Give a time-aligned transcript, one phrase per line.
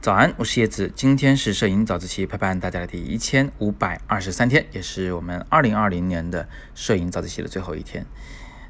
[0.00, 0.90] 早安，我是叶子。
[0.96, 8.06] 今天是摄影早自习陪伴大家的第一千五百二十三天，也是我们二零二零年的摄影早自习的最后一天。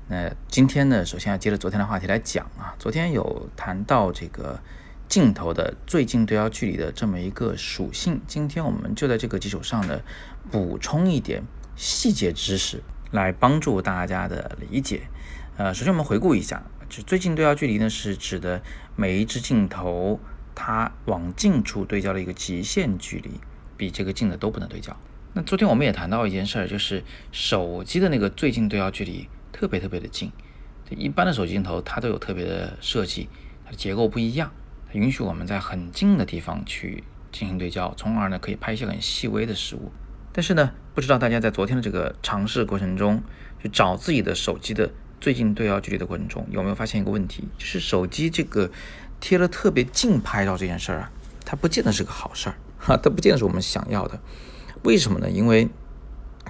[0.08, 2.74] 那今天呢，首先要接着昨天的话题来讲啊。
[2.80, 4.61] 昨天有谈到这个
[5.08, 10.00] 镜头的最近对焦距离的这么一个属性，今天我们就在这个基础上呢，
[10.50, 11.44] 补充一点
[11.76, 15.02] 细节知识，来帮助大家的理解。
[15.56, 18.60] 呃，首先我们回顾一下，就最近对焦距离呢，是指的
[18.96, 20.18] 每一只镜头。
[20.63, 23.31] 它往近处对焦的一个极限距离，
[23.79, 24.95] 比这个近的都不能对焦。
[25.33, 27.03] 那昨天我们也谈到一件事儿，就是
[27.33, 30.31] 手机的那个最近对焦距离特别特别的近。
[30.91, 33.27] 一般的手机镜头它都有特别的设计，
[33.64, 34.53] 它的结构不一样，
[34.86, 39.91] 它允许我们在很近的地方去进行对焦，从而呢可以拍一些很细微的事物。
[40.31, 43.22] 但是呢，不知道大家在昨天的这个尝试过程中，
[43.62, 44.91] 去找自己的手机的
[45.22, 48.70] 最近对焦距离的过程中，有没有发现一个问题，就是手机这个。
[49.20, 51.12] 贴了特别近拍照这件事儿啊，
[51.44, 54.18] 它不见得是个好事儿哈， 它不见得是我们想要的。
[54.82, 55.30] 为什么呢？
[55.30, 55.68] 因为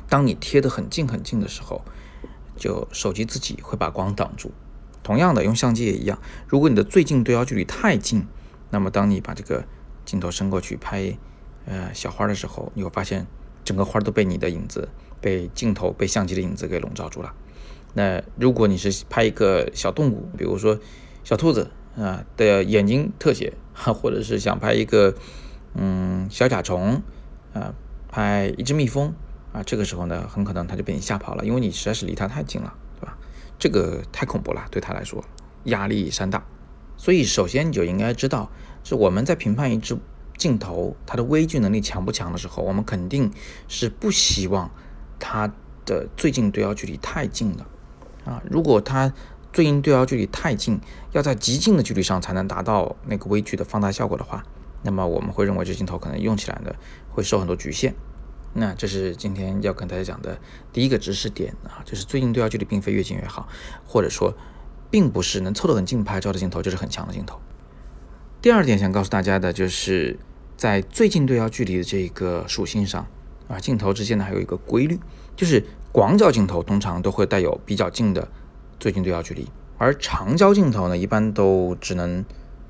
[0.09, 1.85] 当你贴得很近很近的时候，
[2.57, 4.53] 就手机自己会把光挡住。
[5.03, 6.19] 同样的，用相机也一样。
[6.47, 8.25] 如果你的最近对焦距离太近，
[8.71, 9.65] 那么当你把这个
[10.05, 11.19] 镜头伸过去拍
[11.67, 13.27] 呃小花的时候，你会发现
[13.65, 14.89] 整个花都被你的影子、
[15.21, 17.35] 被镜头、被相机的影子给笼罩住了。
[17.95, 20.79] 那如果你是拍一个小动物，比如说
[21.25, 21.69] 小兔子。
[21.97, 25.15] 啊的眼睛特写， 或者是想拍一个
[25.75, 27.03] 嗯小甲虫
[27.53, 27.75] 啊，
[28.09, 29.13] 拍一只蜜蜂
[29.53, 33.17] 啊，这个时候呢，很可能它就被你吓跑了，因为你实在是离它太近了，对吧？
[33.59, 35.25] 这个太恐怖了，对它来说
[35.65, 36.45] 压力山大。
[36.97, 38.51] 所以首先你就应该知道，
[38.85, 39.99] 是我们在评判一支
[40.37, 43.31] 镜头它的微距能力强不强的时候，我们肯定
[43.69, 44.71] 是不希望
[45.19, 45.53] 它
[45.85, 47.67] 的最近对焦距离太近的
[48.25, 49.13] 啊，如果它。
[49.53, 50.81] 最近对焦距离太近，
[51.13, 54.45] 要在极近的距离上才能达到那个微距的放大效果的话，
[54.83, 56.73] 那么我们会认为这镜头可能用起来呢
[57.11, 57.95] 会受很多局限。
[58.53, 60.39] 那这是今天要跟大家讲的
[60.73, 63.49] 第一个知识点啊，就是最近对焦距离并非越近越好，
[63.85, 64.33] 或者说
[64.91, 67.41] 并不是能凑得很近拍照的镜头就是很强的镜头。
[68.41, 70.19] 第二点想告诉大家的就是
[70.57, 73.07] 在最近对焦距离的这个属性上
[73.49, 74.99] 啊，镜头之间呢还有一个规律，
[75.37, 78.29] 就是广角镜头通常都会带有比较近的。
[78.81, 79.47] 最近对焦距离，
[79.77, 82.25] 而长焦镜头呢，一般都只能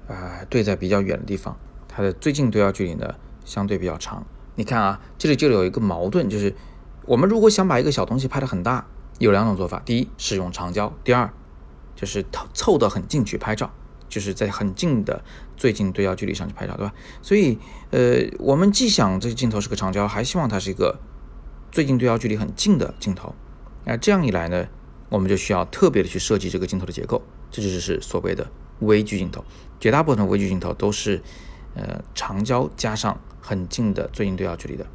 [0.08, 1.56] 啊对在比较远的地方，
[1.88, 4.26] 它的最近对焦距离呢相对比较长。
[4.56, 6.52] 你看啊，这里就有一个矛盾，就是
[7.06, 8.86] 我们如果想把一个小东西拍得很大，
[9.20, 11.32] 有两种做法：第一是用长焦，第二
[11.94, 13.70] 就是凑凑得很近去拍照，
[14.08, 15.22] 就是在很近的
[15.56, 16.92] 最近对焦距离上去拍照，对吧？
[17.22, 17.56] 所以
[17.92, 20.98] 呃，我们既想这个镜头是个长焦，还希望它是一个
[21.70, 23.32] 最近对焦距离很近的镜头。
[23.84, 24.66] 那这样一来呢？
[25.10, 29.44] 我们就需要特别的去设计这个镜头的结构，这就是所谓的微距镜头。
[29.78, 31.20] 绝大部分微距镜头都是，
[31.74, 34.86] 呃，长焦加上很近的最近对焦距离的。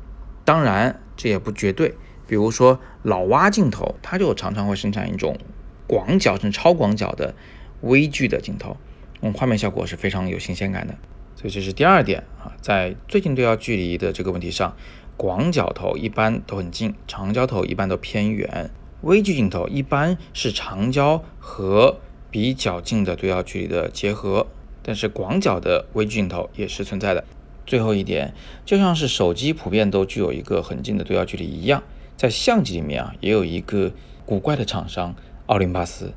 [0.43, 1.95] 当然，这也不绝对。
[2.27, 5.37] 比如说老蛙镜头，它就常常会生产一种
[5.85, 7.35] 广角甚至超广角的
[7.81, 8.77] 微距的镜头，
[9.21, 10.95] 嗯，画面效果是非常有新鲜感的。
[11.35, 14.75] 所以这是第二点啊，在最近对焦距离的这个问题上，
[15.17, 18.71] 广角头一般都很近，长焦头一般都偏远。
[19.05, 21.99] 微距镜头一般是长焦和
[22.31, 24.47] 比较近的对焦距离的结合，
[24.81, 27.23] 但是广角的微距镜头也是存在的。
[27.67, 28.33] 最后一点，
[28.65, 31.83] 就像是手机普遍都具有一个很近的对焦距离一样，
[32.17, 33.91] 在相机里面啊，也有一个
[34.25, 36.11] 古怪的厂商奥林巴斯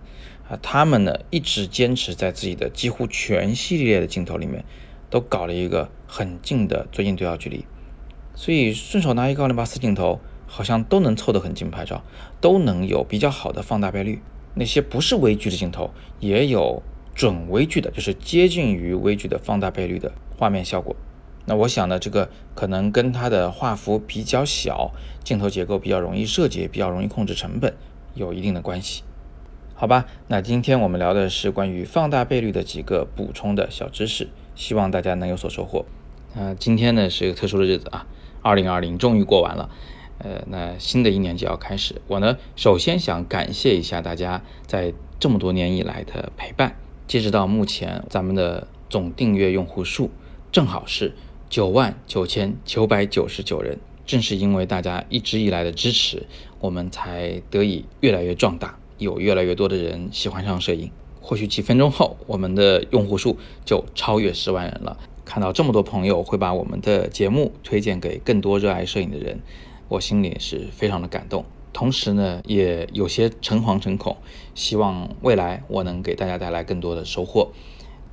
[0.49, 4.65] 啊，他们呢一直坚持在自己的几乎全系列的镜头里面
[5.10, 7.66] 都搞了一个很近的最近对焦距离，
[8.34, 10.19] 所以顺手拿一个奥林巴斯镜头。
[10.48, 12.03] 好像都能凑得很近拍照，
[12.41, 14.20] 都能有比较好的放大倍率。
[14.54, 16.82] 那些不是微距的镜头，也有
[17.14, 20.97] 准微距的，就是接近于微距的放大倍率的画面效果。
[21.44, 24.91] 那我想呢，这个可能跟它的画幅比较小，
[25.22, 27.76] 镜头结构比较容易设计，比较容易控制成本
[28.14, 29.03] 有一定的关系。
[29.75, 35.84] 好吧，那今天我们聊的是关于放大倍率的几个补充的小知识，希望大家能有所收获。
[36.34, 38.06] 啊，今天呢是一个特殊的日子啊，
[38.43, 39.70] 二零二零终于过完了。
[40.19, 46.76] 呃，那新的一年就要开始，我呢首先想感谢一下大家在这么多年以来的陪伴。
[47.06, 50.11] 截止到目前，咱们的总订阅用户数
[50.53, 51.15] 正好是
[51.49, 53.79] 九万九千九百九十九人。
[54.06, 56.26] 正是因为大家一直以来的支持，
[56.61, 60.91] 我们才得以越来越壮大，有越来越多的人喜欢上摄影。
[61.20, 63.37] 或许几分钟后，我们的用户数
[63.67, 64.97] 就超越十万人了。
[65.26, 69.38] 看到这么多朋友会把我们的节目推荐给更多热爱摄影的人。
[69.88, 74.17] 我心里是非常的感动，同时呢，也有些诚惶诚恐，
[74.55, 77.50] 希望未来我能给大家带来更多的收获。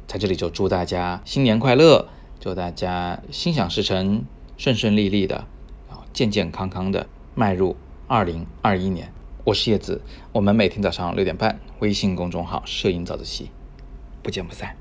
[0.07, 2.07] 在这里就祝大家新年快乐，
[2.39, 4.23] 祝大家心想事成，
[4.55, 5.45] 顺顺利利的，
[5.89, 7.75] 然后，健健康康的迈入
[8.07, 9.11] 二零二一年。
[9.43, 10.01] 我是叶子，
[10.31, 13.51] 我们每天早上六点半，微信公众号“摄影早自习”，
[14.23, 14.75] 不见不散。